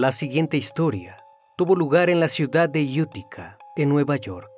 [0.00, 1.16] La siguiente historia
[1.56, 4.48] tuvo lugar en la ciudad de Utica, en Nueva York.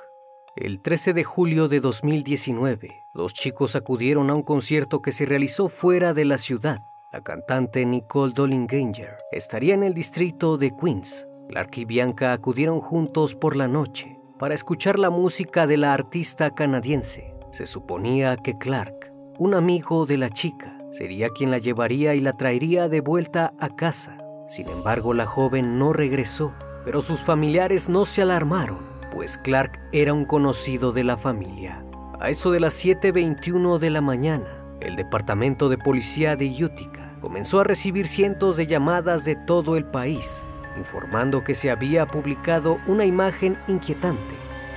[0.55, 5.70] El 13 de julio de 2019, los chicos acudieron a un concierto que se realizó
[5.70, 6.77] fuera de la ciudad.
[7.11, 11.27] La cantante Nicole Dollinger estaría en el distrito de Queens.
[11.48, 16.51] Clark y Bianca acudieron juntos por la noche para escuchar la música de la artista
[16.51, 17.34] canadiense.
[17.51, 22.34] Se suponía que Clark, un amigo de la chica, sería quien la llevaría y la
[22.34, 24.19] traería de vuelta a casa.
[24.51, 26.53] Sin embargo, la joven no regresó,
[26.84, 28.79] pero sus familiares no se alarmaron,
[29.12, 31.84] pues Clark era un conocido de la familia.
[32.19, 37.61] A eso de las 7.21 de la mañana, el Departamento de Policía de Utica comenzó
[37.61, 40.45] a recibir cientos de llamadas de todo el país,
[40.77, 44.35] informando que se había publicado una imagen inquietante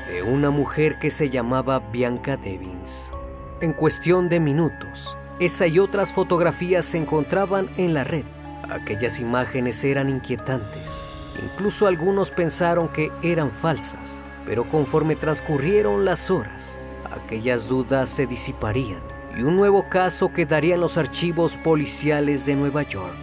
[0.07, 3.11] de una mujer que se llamaba Bianca Devins.
[3.59, 8.25] En cuestión de minutos, esa y otras fotografías se encontraban en la red
[8.73, 11.05] Aquellas imágenes eran inquietantes.
[11.43, 16.79] Incluso algunos pensaron que eran falsas, pero conforme transcurrieron las horas,
[17.11, 19.01] aquellas dudas se disiparían
[19.37, 23.15] y un nuevo caso quedaría en los archivos policiales de Nueva York.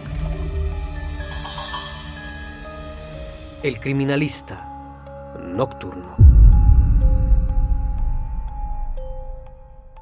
[3.61, 4.67] El criminalista
[5.43, 6.15] nocturno.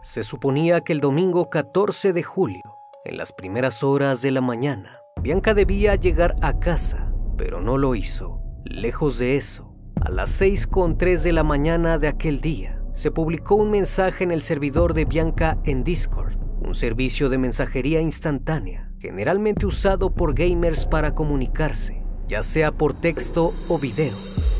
[0.04, 4.99] Se suponía que el domingo 14 de julio, en las primeras horas de la mañana,
[5.22, 8.42] Bianca debía llegar a casa, pero no lo hizo.
[8.64, 13.70] Lejos de eso, a las 6.3 de la mañana de aquel día, se publicó un
[13.70, 20.14] mensaje en el servidor de Bianca en Discord, un servicio de mensajería instantánea, generalmente usado
[20.16, 24.16] por gamers para comunicarse, ya sea por texto o video.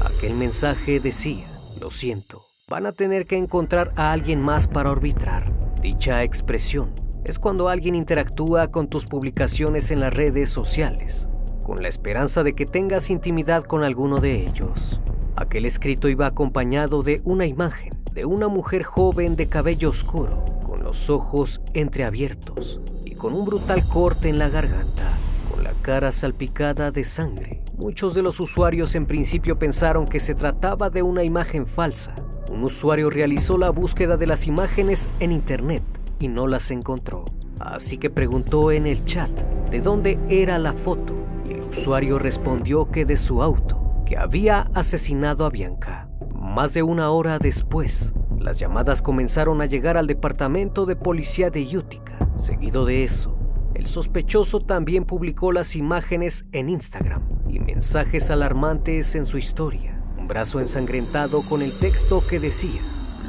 [0.06, 1.46] Aquel mensaje decía,
[1.80, 5.54] lo siento, van a tener que encontrar a alguien más para arbitrar.
[5.82, 11.30] Dicha expresión es cuando alguien interactúa con tus publicaciones en las redes sociales,
[11.64, 15.00] con la esperanza de que tengas intimidad con alguno de ellos.
[15.36, 20.84] Aquel escrito iba acompañado de una imagen de una mujer joven de cabello oscuro, con
[20.84, 25.20] los ojos entreabiertos y con un brutal corte en la garganta,
[25.52, 27.64] con la cara salpicada de sangre.
[27.78, 32.16] Muchos de los usuarios en principio pensaron que se trataba de una imagen falsa.
[32.50, 35.84] Un usuario realizó la búsqueda de las imágenes en Internet
[36.20, 37.26] y no las encontró.
[37.60, 39.30] Así que preguntó en el chat
[39.70, 41.14] de dónde era la foto
[41.48, 46.10] y el usuario respondió que de su auto, que había asesinado a Bianca.
[46.34, 51.78] Más de una hora después, las llamadas comenzaron a llegar al departamento de policía de
[51.78, 52.18] Utica.
[52.38, 53.38] Seguido de eso,
[53.74, 60.02] el sospechoso también publicó las imágenes en Instagram y mensajes alarmantes en su historia.
[60.18, 62.82] Un brazo ensangrentado con el texto que decía,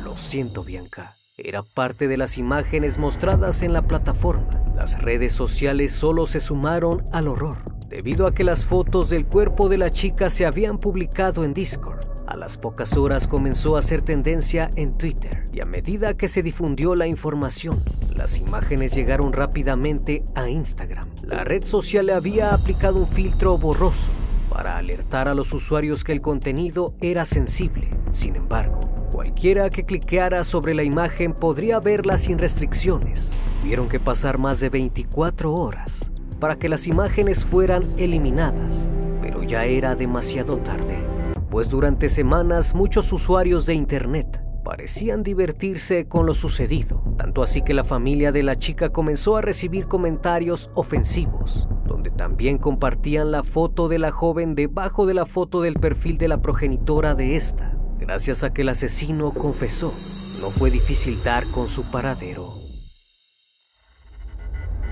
[0.04, 4.48] lo siento Bianca, era parte de las imágenes mostradas en la plataforma.
[4.74, 7.58] Las redes sociales solo se sumaron al horror,
[7.88, 12.00] debido a que las fotos del cuerpo de la chica se habían publicado en Discord.
[12.26, 16.44] A las pocas horas comenzó a hacer tendencia en Twitter y a medida que se
[16.44, 17.82] difundió la información,
[18.14, 21.08] las imágenes llegaron rápidamente a Instagram.
[21.22, 24.12] La red social había aplicado un filtro borroso
[24.50, 27.88] para alertar a los usuarios que el contenido era sensible.
[28.12, 28.89] Sin embargo,
[29.20, 33.38] cualquiera que cliqueara sobre la imagen podría verla sin restricciones.
[33.60, 38.88] Tuvieron que pasar más de 24 horas para que las imágenes fueran eliminadas,
[39.20, 41.04] pero ya era demasiado tarde,
[41.50, 47.74] pues durante semanas muchos usuarios de Internet parecían divertirse con lo sucedido, tanto así que
[47.74, 53.88] la familia de la chica comenzó a recibir comentarios ofensivos, donde también compartían la foto
[53.88, 57.79] de la joven debajo de la foto del perfil de la progenitora de esta.
[58.00, 59.92] Gracias a que el asesino confesó,
[60.40, 62.54] no fue difícil dar con su paradero.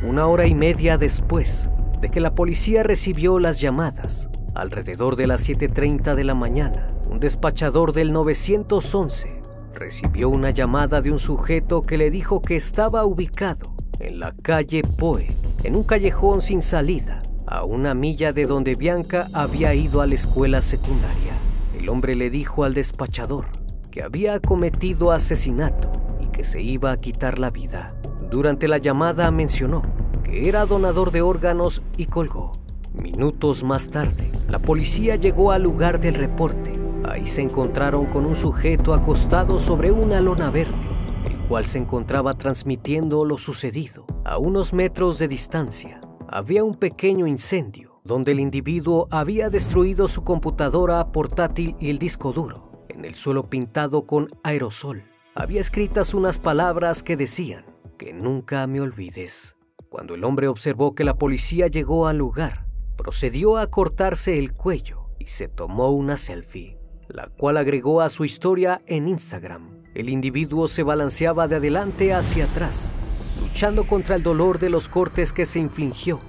[0.03, 1.71] Una hora y media después,
[2.01, 4.29] de que la policía recibió las llamadas.
[4.55, 9.43] Alrededor de las 7.30 de la mañana, un despachador del 911
[9.75, 14.83] recibió una llamada de un sujeto que le dijo que estaba ubicado en la calle
[14.83, 20.07] Poe, en un callejón sin salida, a una milla de donde Bianca había ido a
[20.07, 21.39] la escuela secundaria.
[21.88, 23.46] Hombre le dijo al despachador
[23.90, 25.90] que había cometido asesinato
[26.20, 27.94] y que se iba a quitar la vida.
[28.31, 29.82] Durante la llamada mencionó
[30.23, 32.52] que era donador de órganos y colgó.
[32.93, 36.79] Minutos más tarde, la policía llegó al lugar del reporte.
[37.08, 40.75] Ahí se encontraron con un sujeto acostado sobre una lona verde,
[41.25, 44.05] el cual se encontraba transmitiendo lo sucedido.
[44.25, 50.25] A unos metros de distancia, había un pequeño incendio donde el individuo había destruido su
[50.25, 52.87] computadora portátil y el disco duro.
[52.89, 57.67] En el suelo pintado con aerosol, había escritas unas palabras que decían,
[57.99, 59.57] que nunca me olvides.
[59.91, 62.67] Cuando el hombre observó que la policía llegó al lugar,
[62.97, 66.79] procedió a cortarse el cuello y se tomó una selfie,
[67.09, 69.83] la cual agregó a su historia en Instagram.
[69.95, 72.95] El individuo se balanceaba de adelante hacia atrás,
[73.39, 76.21] luchando contra el dolor de los cortes que se infligió.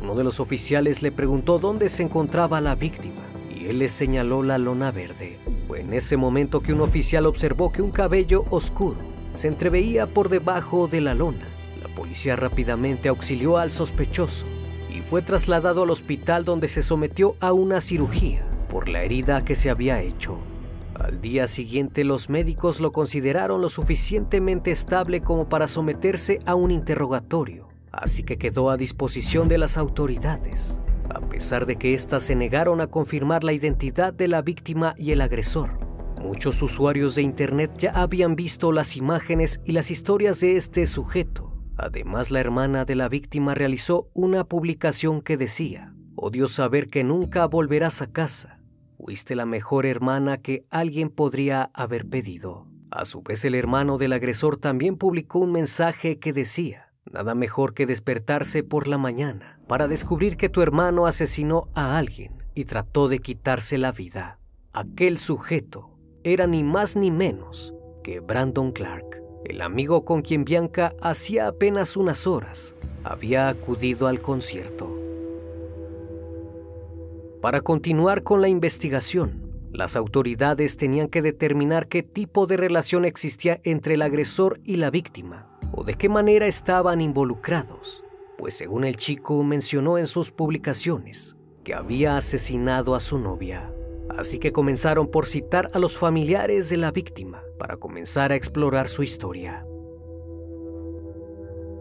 [0.00, 3.22] Uno de los oficiales le preguntó dónde se encontraba la víctima
[3.54, 5.38] y él le señaló la lona verde.
[5.66, 8.98] Fue en ese momento que un oficial observó que un cabello oscuro
[9.34, 11.48] se entreveía por debajo de la lona.
[11.80, 14.46] La policía rápidamente auxilió al sospechoso
[14.94, 19.54] y fue trasladado al hospital donde se sometió a una cirugía por la herida que
[19.54, 20.38] se había hecho.
[20.94, 26.70] Al día siguiente los médicos lo consideraron lo suficientemente estable como para someterse a un
[26.70, 30.80] interrogatorio, así que quedó a disposición de las autoridades,
[31.14, 35.12] a pesar de que éstas se negaron a confirmar la identidad de la víctima y
[35.12, 35.78] el agresor.
[36.20, 41.52] Muchos usuarios de Internet ya habían visto las imágenes y las historias de este sujeto.
[41.76, 47.46] Además, la hermana de la víctima realizó una publicación que decía, odio saber que nunca
[47.46, 48.60] volverás a casa.
[48.96, 52.66] Fuiste la mejor hermana que alguien podría haber pedido.
[52.90, 57.74] A su vez, el hermano del agresor también publicó un mensaje que decía, nada mejor
[57.74, 63.08] que despertarse por la mañana para descubrir que tu hermano asesinó a alguien y trató
[63.08, 64.40] de quitarse la vida.
[64.72, 67.72] Aquel sujeto era ni más ni menos
[68.02, 72.74] que Brandon Clark, el amigo con quien Bianca hacía apenas unas horas
[73.04, 74.90] había acudido al concierto.
[77.40, 83.60] Para continuar con la investigación, las autoridades tenían que determinar qué tipo de relación existía
[83.62, 88.04] entre el agresor y la víctima, o de qué manera estaban involucrados,
[88.38, 93.72] pues según el chico mencionó en sus publicaciones que había asesinado a su novia.
[94.10, 98.88] Así que comenzaron por citar a los familiares de la víctima para comenzar a explorar
[98.88, 99.66] su historia.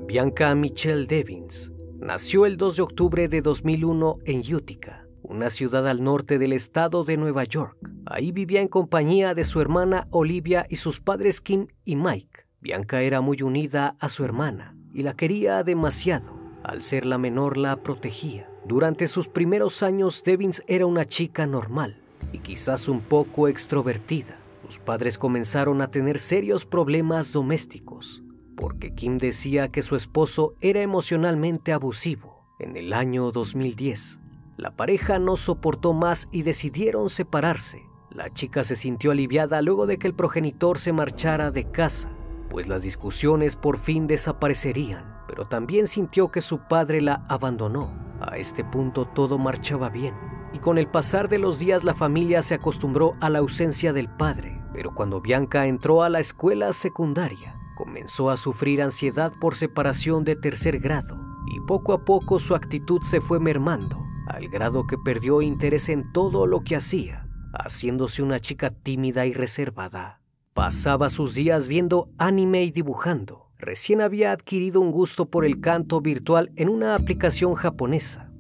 [0.07, 6.03] Bianca Michelle Devins nació el 2 de octubre de 2001 en Utica, una ciudad al
[6.03, 7.77] norte del estado de Nueva York.
[8.05, 12.42] Ahí vivía en compañía de su hermana Olivia y sus padres Kim y Mike.
[12.63, 16.33] Bianca era muy unida a su hermana y la quería demasiado.
[16.63, 18.49] Al ser la menor la protegía.
[18.65, 21.99] Durante sus primeros años Devins era una chica normal,
[22.31, 28.23] y quizás un poco extrovertida, sus padres comenzaron a tener serios problemas domésticos,
[28.55, 32.45] porque Kim decía que su esposo era emocionalmente abusivo.
[32.59, 34.21] En el año 2010,
[34.55, 37.83] la pareja no soportó más y decidieron separarse.
[38.09, 42.09] La chica se sintió aliviada luego de que el progenitor se marchara de casa,
[42.53, 47.91] pues las discusiones por fin desaparecerían, pero también sintió que su padre la abandonó.
[48.21, 50.13] A este punto todo marchaba bien,
[50.53, 54.07] y con el pasar de los días la familia se acostumbró a la ausencia del
[54.07, 60.23] padre, pero cuando Bianca entró a la escuela secundaria, comenzó a sufrir ansiedad por separación
[60.23, 61.17] de tercer grado
[61.47, 66.13] y poco a poco su actitud se fue mermando, al grado que perdió interés en
[66.13, 70.22] todo lo que hacía, haciéndose una chica tímida y reservada.
[70.53, 73.51] Pasaba sus días viendo anime y dibujando.
[73.57, 78.33] Recién había adquirido un gusto por el canto virtual en una aplicación japonesa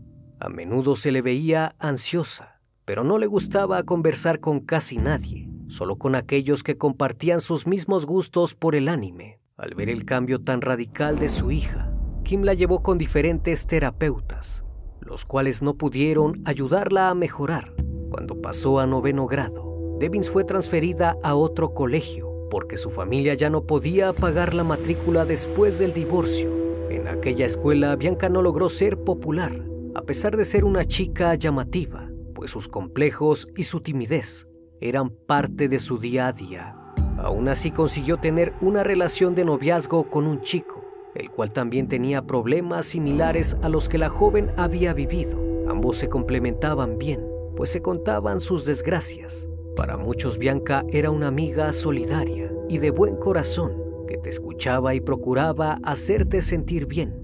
[0.43, 5.95] a menudo se le veía ansiosa, pero no le gustaba conversar con casi nadie, solo
[5.95, 9.39] con aquellos que compartían sus mismos gustos por el anime.
[9.55, 14.65] Al ver el cambio tan radical de su hija, Kim la llevó con diferentes terapeutas,
[14.99, 17.73] los cuales no pudieron ayudarla a mejorar.
[18.09, 19.72] Cuando pasó a noveno grado,
[20.03, 25.23] Devins fue transferida a otro colegio porque su familia ya no podía pagar la matrícula
[25.23, 26.49] después del divorcio.
[26.89, 29.63] En aquella escuela, Bianca no logró ser popular
[29.95, 34.49] a pesar de ser una chica llamativa, pues sus complejos y su timidez
[34.81, 36.75] eran parte de su día a día.
[37.17, 40.83] Aún así consiguió tener una relación de noviazgo con un chico,
[41.15, 45.39] el cual también tenía problemas similares a los que la joven había vivido.
[45.69, 49.47] Ambos se complementaban bien, pues se contaban sus desgracias.
[49.75, 53.73] Para muchos Bianca era una amiga solidaria y de buen corazón
[54.07, 57.15] que te escuchaba y procuraba hacerte sentir bien.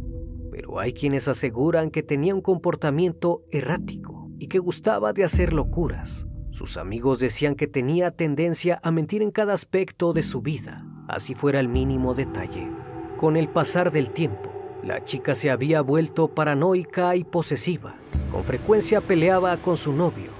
[0.51, 6.25] Pero hay quienes aseguran que tenía un comportamiento errático y que gustaba de hacer locuras.
[6.49, 11.35] Sus amigos decían que tenía tendencia a mentir en cada aspecto de su vida, así
[11.35, 12.67] fuera el mínimo detalle.
[13.17, 14.51] Con el pasar del tiempo,
[14.83, 17.95] la chica se había vuelto paranoica y posesiva.
[18.31, 20.38] Con frecuencia peleaba con su novio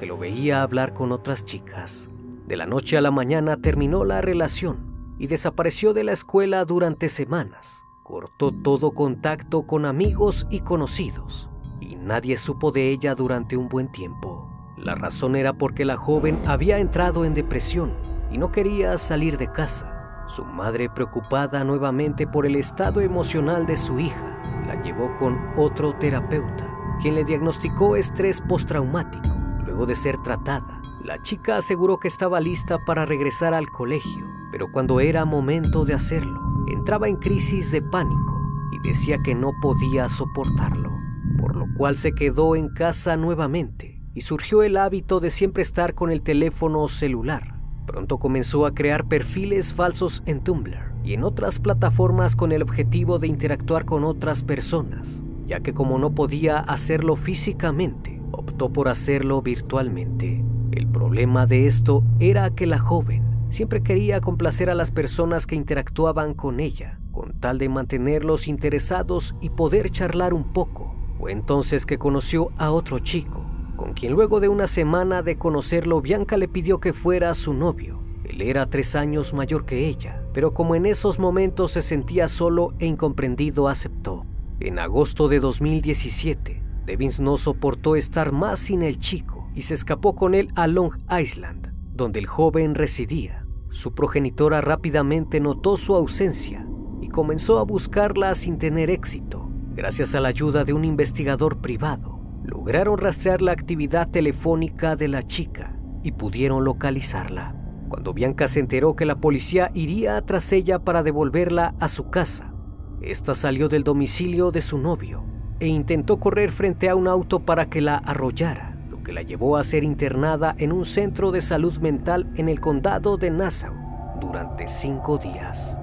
[0.00, 2.08] porque lo veía hablar con otras chicas.
[2.46, 7.10] De la noche a la mañana terminó la relación y desapareció de la escuela durante
[7.10, 7.84] semanas.
[8.02, 11.50] Cortó todo contacto con amigos y conocidos
[11.82, 14.48] y nadie supo de ella durante un buen tiempo.
[14.78, 17.92] La razón era porque la joven había entrado en depresión
[18.30, 20.24] y no quería salir de casa.
[20.28, 25.92] Su madre, preocupada nuevamente por el estado emocional de su hija, la llevó con otro
[25.92, 26.66] terapeuta,
[27.02, 29.49] quien le diagnosticó estrés postraumático.
[29.70, 34.66] Luego de ser tratada, la chica aseguró que estaba lista para regresar al colegio, pero
[34.72, 38.36] cuando era momento de hacerlo, entraba en crisis de pánico
[38.72, 40.90] y decía que no podía soportarlo,
[41.38, 45.94] por lo cual se quedó en casa nuevamente y surgió el hábito de siempre estar
[45.94, 47.54] con el teléfono celular.
[47.86, 53.20] Pronto comenzó a crear perfiles falsos en Tumblr y en otras plataformas con el objetivo
[53.20, 58.19] de interactuar con otras personas, ya que como no podía hacerlo físicamente,
[58.68, 60.44] por hacerlo virtualmente.
[60.72, 65.56] El problema de esto era que la joven siempre quería complacer a las personas que
[65.56, 70.94] interactuaban con ella, con tal de mantenerlos interesados y poder charlar un poco.
[71.18, 73.44] Fue entonces que conoció a otro chico,
[73.80, 77.98] con quien luego de una semana de conocerlo, Bianca le pidió que fuera su novio.
[78.24, 82.74] Él era tres años mayor que ella, pero como en esos momentos se sentía solo
[82.78, 84.26] e incomprendido, aceptó.
[84.60, 90.14] En agosto de 2017, Devins no soportó estar más sin el chico y se escapó
[90.14, 93.46] con él a Long Island, donde el joven residía.
[93.70, 96.66] Su progenitora rápidamente notó su ausencia
[97.00, 99.48] y comenzó a buscarla sin tener éxito.
[99.74, 105.22] Gracias a la ayuda de un investigador privado, lograron rastrear la actividad telefónica de la
[105.22, 107.54] chica y pudieron localizarla.
[107.88, 112.52] Cuando Bianca se enteró que la policía iría tras ella para devolverla a su casa,
[113.00, 115.24] esta salió del domicilio de su novio
[115.60, 119.56] e intentó correr frente a un auto para que la arrollara, lo que la llevó
[119.56, 123.74] a ser internada en un centro de salud mental en el condado de Nassau
[124.20, 125.80] durante cinco días.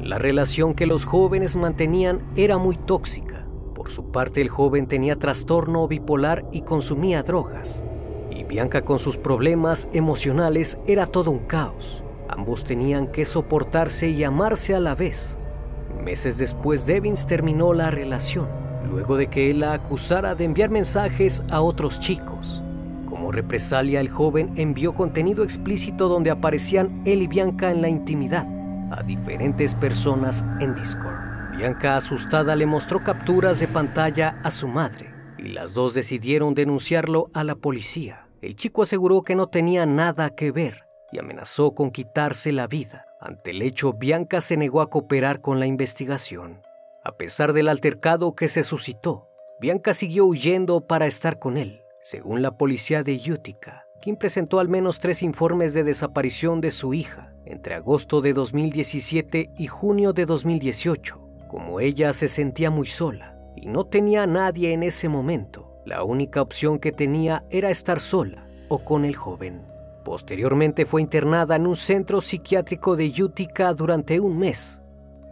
[0.00, 3.46] La relación que los jóvenes mantenían era muy tóxica
[3.86, 7.86] por su parte, el joven tenía trastorno bipolar y consumía drogas.
[8.30, 12.02] Y Bianca con sus problemas emocionales era todo un caos.
[12.28, 15.38] Ambos tenían que soportarse y amarse a la vez.
[16.02, 18.48] Meses después, Devins terminó la relación,
[18.86, 22.62] luego de que él la acusara de enviar mensajes a otros chicos.
[23.06, 28.46] Como represalia, el joven envió contenido explícito donde aparecían él y Bianca en la intimidad
[28.92, 31.56] a diferentes personas en Discord.
[31.56, 37.30] Bianca, asustada, le mostró capturas de pantalla a su madre y las dos decidieron denunciarlo
[37.34, 38.28] a la policía.
[38.42, 43.06] El chico aseguró que no tenía nada que ver y amenazó con quitarse la vida.
[43.20, 46.60] Ante el hecho, Bianca se negó a cooperar con la investigación.
[47.06, 49.28] A pesar del altercado que se suscitó,
[49.60, 51.82] Bianca siguió huyendo para estar con él.
[52.02, 56.94] Según la policía de Utica, quien presentó al menos tres informes de desaparición de su
[56.94, 61.46] hija entre agosto de 2017 y junio de 2018.
[61.46, 66.02] Como ella se sentía muy sola y no tenía a nadie en ese momento, la
[66.02, 69.62] única opción que tenía era estar sola o con el joven.
[70.04, 74.82] Posteriormente fue internada en un centro psiquiátrico de Utica durante un mes.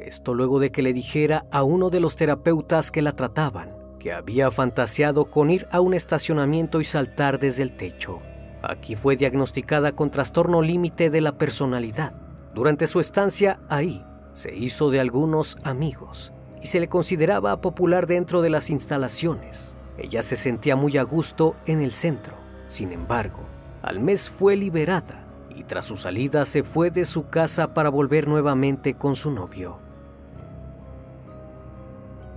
[0.04, 4.12] Esto luego de que le dijera a uno de los terapeutas que la trataban que
[4.12, 8.20] había fantaseado con ir a un estacionamiento y saltar desde el techo.
[8.62, 12.12] Aquí fue diagnosticada con trastorno límite de la personalidad.
[12.54, 18.42] Durante su estancia ahí, se hizo de algunos amigos y se le consideraba popular dentro
[18.42, 19.78] de las instalaciones.
[19.96, 22.34] Ella se sentía muy a gusto en el centro.
[22.66, 23.40] Sin embargo,
[23.80, 28.28] al mes fue liberada y tras su salida se fue de su casa para volver
[28.28, 29.83] nuevamente con su novio.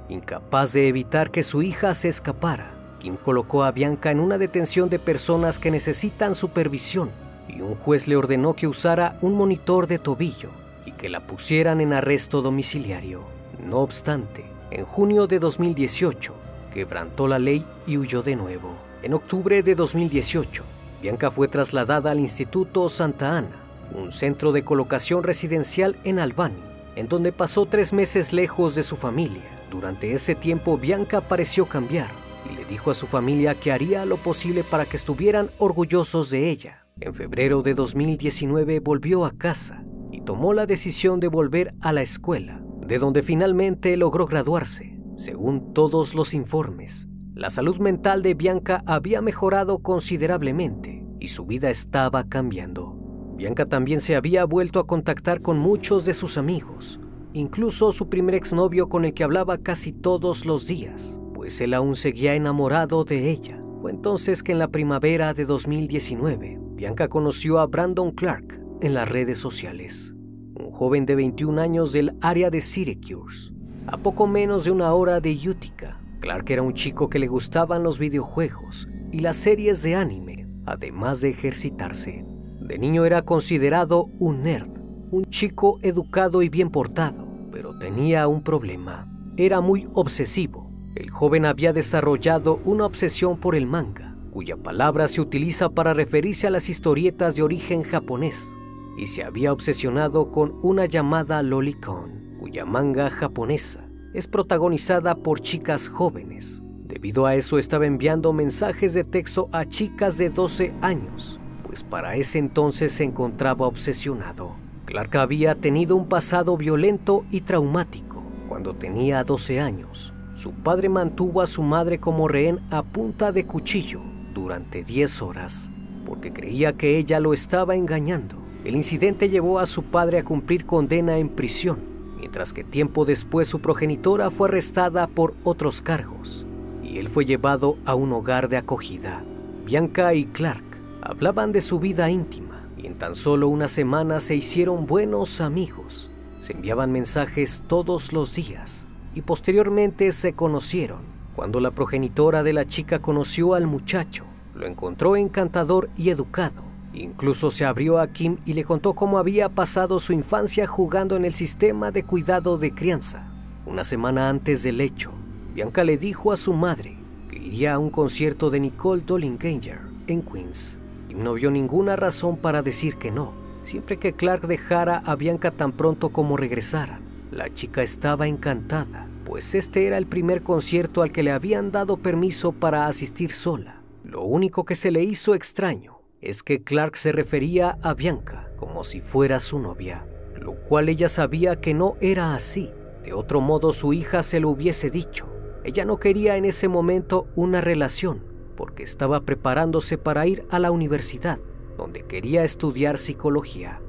[0.10, 4.90] Incapaz de evitar que su hija se escapara, Kim colocó a Bianca en una detención
[4.90, 7.10] de personas que necesitan supervisión
[7.48, 10.50] y un juez le ordenó que usara un monitor de tobillo
[10.98, 13.22] que la pusieran en arresto domiciliario.
[13.64, 16.34] No obstante, en junio de 2018,
[16.74, 18.76] quebrantó la ley y huyó de nuevo.
[19.04, 20.64] En octubre de 2018,
[21.02, 23.62] Bianca fue trasladada al Instituto Santa Ana,
[23.96, 26.56] un centro de colocación residencial en Albany.
[26.96, 29.57] en donde pasó tres meses lejos de su familia.
[29.70, 32.10] Durante ese tiempo Bianca pareció cambiar
[32.50, 36.50] y le dijo a su familia que haría lo posible para que estuvieran orgullosos de
[36.50, 36.86] ella.
[37.00, 42.02] En febrero de 2019 volvió a casa y tomó la decisión de volver a la
[42.02, 44.98] escuela, de donde finalmente logró graduarse.
[45.18, 51.70] Según todos los informes, la salud mental de Bianca había mejorado considerablemente y su vida
[51.70, 52.96] estaba cambiando.
[53.36, 57.00] Bianca también se había vuelto a contactar con muchos de sus amigos,
[57.34, 61.96] incluso su primer exnovio con el que hablaba casi todos los días, pues él aún
[61.96, 63.62] seguía enamorado de ella.
[63.80, 69.10] Fue entonces que en la primavera de 2019, Bianca conoció a Brandon Clark en las
[69.10, 70.16] redes sociales,
[70.60, 73.54] un joven de 21 años del área de Syracuse,
[73.88, 76.00] a poco menos de una hora de Utica.
[76.20, 81.22] Clark era un chico que le gustaban los videojuegos y las series de anime, además
[81.22, 82.26] de ejercitarse.
[82.60, 88.42] De niño era considerado un nerd, un chico educado y bien portado, pero tenía un
[88.42, 89.08] problema.
[89.38, 90.70] Era muy obsesivo.
[90.96, 96.48] El joven había desarrollado una obsesión por el manga, cuya palabra se utiliza para referirse
[96.48, 98.56] a las historietas de origen japonés,
[98.98, 105.90] y se había obsesionado con una llamada Lolicon, cuya manga japonesa es protagonizada por chicas
[105.90, 106.64] jóvenes.
[106.86, 112.16] Debido a eso estaba enviando mensajes de texto a chicas de 12 años pues para
[112.16, 114.56] ese entonces se encontraba obsesionado.
[114.88, 118.24] Clark había tenido un pasado violento y traumático.
[118.48, 123.46] Cuando tenía 12 años, su padre mantuvo a su madre como rehén a punta de
[123.46, 124.02] cuchillo
[124.34, 125.72] durante 10 horas,
[126.06, 128.38] porque creía que ella lo estaba engañando.
[128.64, 131.80] El incidente llevó a su padre a cumplir condena en prisión,
[132.18, 136.46] mientras que tiempo después su progenitora fue arrestada por otros cargos,
[136.82, 139.22] y él fue llevado a un hogar de acogida.
[139.66, 140.64] Bianca y Clark
[141.02, 142.47] Hablaban de su vida íntima
[142.78, 146.12] y en tan solo una semana se hicieron buenos amigos.
[146.40, 151.02] Se enviaban mensajes todos los días y posteriormente se conocieron.
[151.36, 156.64] Cuando la progenitora de la chica conoció al muchacho, lo encontró encantador y educado.
[156.94, 161.26] Incluso se abrió a Kim y le contó cómo había pasado su infancia jugando en
[161.26, 163.28] el sistema de cuidado de crianza.
[163.66, 165.12] Una semana antes del hecho,
[165.54, 166.98] Bianca le dijo a su madre
[167.30, 170.77] que iría a un concierto de Nicole Dollinger en Queens
[171.18, 175.72] no vio ninguna razón para decir que no, siempre que Clark dejara a Bianca tan
[175.72, 177.02] pronto como regresara.
[177.32, 181.98] La chica estaba encantada, pues este era el primer concierto al que le habían dado
[181.98, 183.82] permiso para asistir sola.
[184.04, 188.84] Lo único que se le hizo extraño es que Clark se refería a Bianca como
[188.84, 190.06] si fuera su novia,
[190.40, 192.70] lo cual ella sabía que no era así.
[193.04, 195.28] De otro modo su hija se lo hubiese dicho.
[195.64, 198.24] Ella no quería en ese momento una relación,
[198.58, 201.40] porque estaba preparándose para ir a la universidad,
[201.78, 203.80] donde quería estudiar psicología.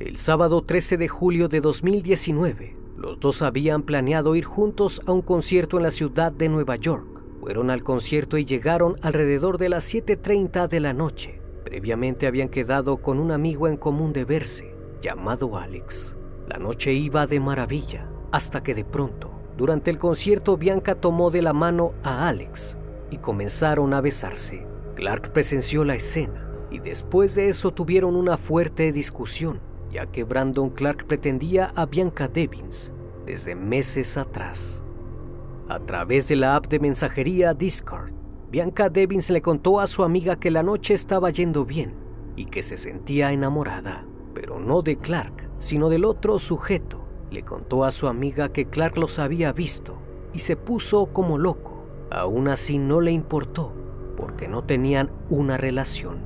[0.00, 5.22] El sábado 13 de julio de 2019, los dos habían planeado ir juntos a un
[5.22, 7.22] concierto en la ciudad de Nueva York.
[7.40, 11.40] Fueron al concierto y llegaron alrededor de las 7.30 de la noche.
[11.64, 16.16] Previamente habían quedado con un amigo en común de verse, llamado Alex.
[16.48, 21.42] La noche iba de maravilla, hasta que de pronto durante el concierto, Bianca tomó de
[21.42, 22.78] la mano a Alex
[23.10, 24.66] y comenzaron a besarse.
[24.94, 29.60] Clark presenció la escena y después de eso tuvieron una fuerte discusión,
[29.90, 32.92] ya que Brandon Clark pretendía a Bianca Devins
[33.26, 34.84] desde meses atrás.
[35.68, 38.12] A través de la app de mensajería Discord,
[38.50, 41.94] Bianca Devins le contó a su amiga que la noche estaba yendo bien
[42.36, 47.01] y que se sentía enamorada, pero no de Clark, sino del otro sujeto
[47.32, 49.96] le contó a su amiga que Clark los había visto
[50.32, 51.84] y se puso como loco.
[52.10, 53.72] Aún así no le importó,
[54.16, 56.18] porque no tenían una relación.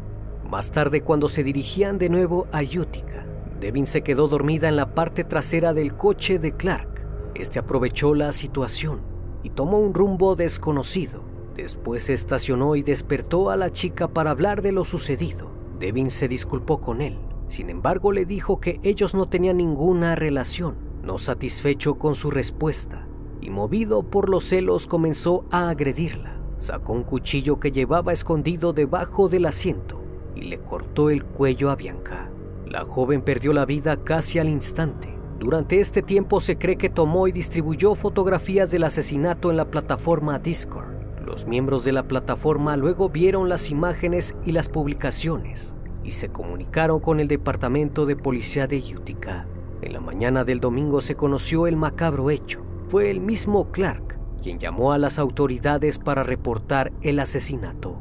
[0.51, 3.25] Más tarde, cuando se dirigían de nuevo a Utica,
[3.61, 7.05] Devin se quedó dormida en la parte trasera del coche de Clark.
[7.35, 9.01] Este aprovechó la situación
[9.43, 11.23] y tomó un rumbo desconocido.
[11.55, 15.51] Después se estacionó y despertó a la chica para hablar de lo sucedido.
[15.79, 17.19] Devin se disculpó con él.
[17.49, 23.07] Sin embargo, le dijo que ellos no tenían ninguna relación no satisfecho con su respuesta,
[23.41, 26.37] y movido por los celos comenzó a agredirla.
[26.59, 30.03] Sacó un cuchillo que llevaba escondido debajo del asiento
[30.35, 32.31] y le cortó el cuello a Bianca.
[32.67, 35.17] La joven perdió la vida casi al instante.
[35.39, 40.39] Durante este tiempo se cree que tomó y distribuyó fotografías del asesinato en la plataforma
[40.39, 40.89] Discord.
[41.25, 47.01] Los miembros de la plataforma luego vieron las imágenes y las publicaciones y se comunicaron
[47.01, 49.47] con el departamento de policía de Utica.
[49.83, 52.63] En la mañana del domingo se conoció el macabro hecho.
[52.89, 57.99] Fue el mismo Clark quien llamó a las autoridades para reportar el asesinato.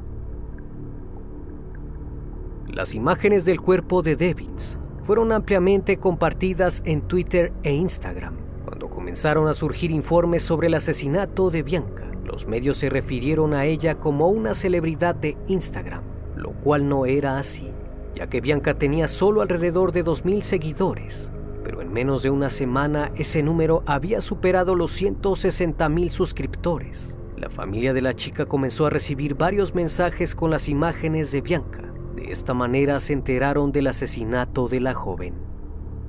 [2.68, 8.36] Las imágenes del cuerpo de Devins fueron ampliamente compartidas en Twitter e Instagram.
[8.64, 13.66] Cuando comenzaron a surgir informes sobre el asesinato de Bianca, los medios se refirieron a
[13.66, 16.04] ella como una celebridad de Instagram,
[16.36, 17.72] lo cual no era así,
[18.14, 21.32] ya que Bianca tenía solo alrededor de 2.000 seguidores,
[21.82, 27.18] en menos de una semana ese número había superado los 160.000 suscriptores.
[27.38, 31.94] La familia de la chica comenzó a recibir varios mensajes con las imágenes de Bianca.
[32.16, 35.36] De esta manera se enteraron del asesinato de la joven.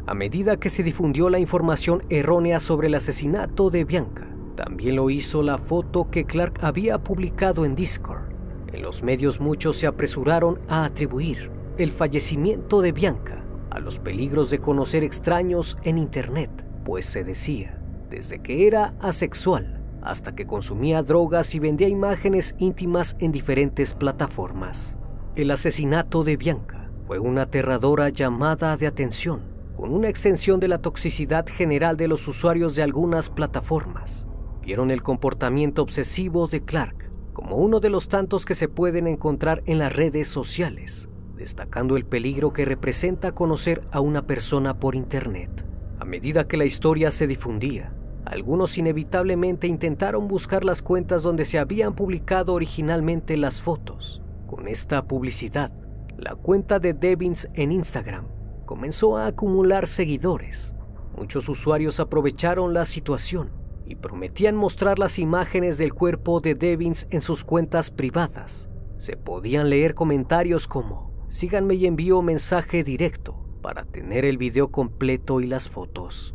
[0.07, 5.11] A medida que se difundió la información errónea sobre el asesinato de Bianca, también lo
[5.11, 8.33] hizo la foto que Clark había publicado en Discord.
[8.73, 14.51] En los medios muchos se apresuraron a atribuir el fallecimiento de Bianca a los peligros
[14.51, 16.51] de conocer extraños en Internet,
[16.85, 17.79] pues se decía,
[18.11, 24.97] desde que era asexual hasta que consumía drogas y vendía imágenes íntimas en diferentes plataformas.
[25.35, 29.43] El asesinato de Bianca fue una aterradora llamada de atención,
[29.75, 34.29] con una extensión de la toxicidad general de los usuarios de algunas plataformas
[34.67, 39.63] vieron el comportamiento obsesivo de Clark como uno de los tantos que se pueden encontrar
[39.67, 45.65] en las redes sociales, destacando el peligro que representa conocer a una persona por Internet.
[45.99, 47.93] A medida que la historia se difundía,
[48.25, 54.23] algunos inevitablemente intentaron buscar las cuentas donde se habían publicado originalmente las fotos.
[54.47, 55.73] Con esta publicidad,
[56.17, 58.27] la cuenta de Devins en Instagram
[58.65, 60.75] comenzó a acumular seguidores.
[61.17, 63.51] Muchos usuarios aprovecharon la situación
[63.87, 68.69] y prometían mostrar las imágenes del cuerpo de Devins en sus cuentas privadas.
[68.99, 75.41] Se podían leer comentarios como, síganme y envío mensaje directo para tener el video completo
[75.41, 76.35] y las fotos.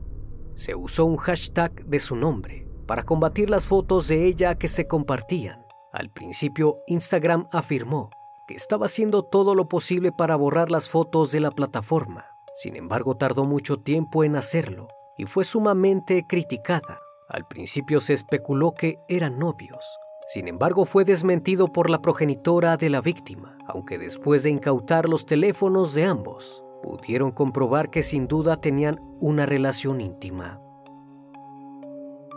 [0.56, 4.88] Se usó un hashtag de su nombre para combatir las fotos de ella que se
[4.88, 5.66] compartían.
[5.94, 8.10] Al principio, Instagram afirmó
[8.48, 12.26] que estaba haciendo todo lo posible para borrar las fotos de la plataforma.
[12.58, 17.00] Sin embargo, tardó mucho tiempo en hacerlo y fue sumamente criticada
[17.32, 19.98] al principio se especuló que eran novios.
[20.28, 25.26] Sin embargo, fue desmentido por la progenitora de la víctima, aunque después de incautar los
[25.26, 30.60] teléfonos de ambos, pudieron comprobar que sin duda tenían una relación íntima.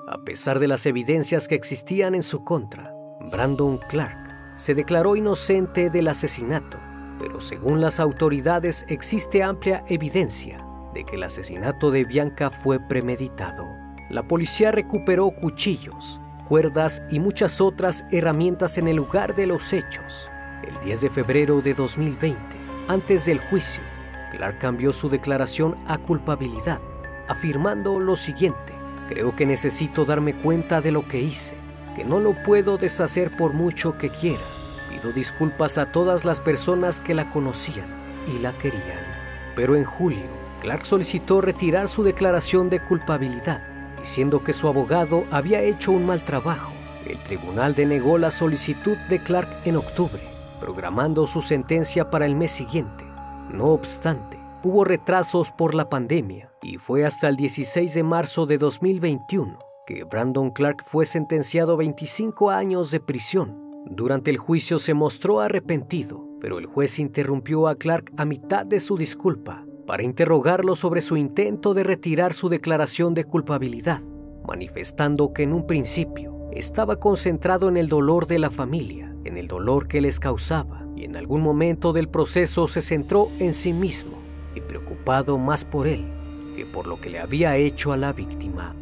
[0.09, 2.95] A pesar de las evidencias que existían en su contra,
[3.31, 6.79] Brandon Clark se declaró inocente del asesinato,
[7.19, 10.59] pero según las autoridades existe amplia evidencia
[10.93, 13.65] de que el asesinato de Bianca fue premeditado
[14.11, 20.29] la policía recuperó cuchillos, cuerdas y muchas otras herramientas en el lugar de los hechos.
[20.67, 22.37] El 10 de febrero de 2020,
[22.89, 23.83] antes del juicio,
[24.33, 26.81] Clark cambió su declaración a culpabilidad,
[27.29, 28.73] afirmando lo siguiente,
[29.09, 31.55] creo que necesito darme cuenta de lo que hice,
[31.95, 34.43] que no lo puedo deshacer por mucho que quiera.
[34.91, 37.87] Pido disculpas a todas las personas que la conocían
[38.35, 39.05] y la querían.
[39.55, 40.25] Pero en julio,
[40.63, 43.63] Clark solicitó retirar su declaración de culpabilidad
[43.99, 46.73] diciendo que su abogado había hecho un mal trabajo.
[47.07, 50.21] El tribunal denegó la solicitud de Clark en octubre,
[50.61, 53.05] programando su sentencia para el mes siguiente.
[53.51, 58.59] No obstante, hubo retrasos por la pandemia y fue hasta el 16 de marzo de
[58.59, 63.61] 2021 que Brandon Clark fue sentenciado a 25 años de prisión.
[63.87, 68.81] Durante el juicio se mostró arrepentido, pero el juez interrumpió a Clark a mitad de
[68.81, 74.01] su disculpa para interrogarlo sobre su intento de retirar su declaración de culpabilidad,
[74.47, 79.49] manifestando que en un principio estaba concentrado en el dolor de la familia, en el
[79.49, 84.19] dolor que les causaba, y en algún momento del proceso se centró en sí mismo
[84.55, 86.07] y preocupado más por él
[86.55, 88.75] que por lo que le había hecho a la víctima.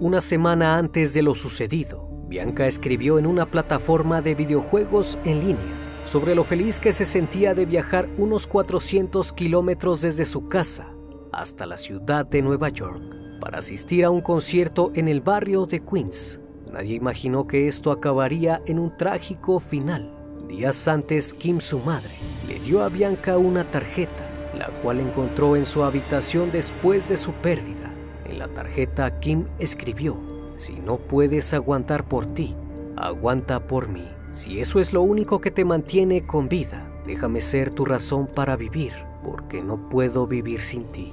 [0.00, 6.02] Una semana antes de lo sucedido, Bianca escribió en una plataforma de videojuegos en línea
[6.04, 10.88] sobre lo feliz que se sentía de viajar unos 400 kilómetros desde su casa
[11.32, 13.02] hasta la ciudad de Nueva York
[13.40, 16.40] para asistir a un concierto en el barrio de Queens.
[16.72, 20.14] Nadie imaginó que esto acabaría en un trágico final.
[20.48, 22.10] Días antes, Kim, su madre,
[22.46, 27.32] le dio a Bianca una tarjeta, la cual encontró en su habitación después de su
[27.32, 27.92] pérdida.
[28.24, 30.18] En la tarjeta, Kim escribió,
[30.56, 32.54] si no puedes aguantar por ti,
[32.96, 34.08] aguanta por mí.
[34.32, 38.56] Si eso es lo único que te mantiene con vida, déjame ser tu razón para
[38.56, 38.92] vivir,
[39.24, 41.12] porque no puedo vivir sin ti.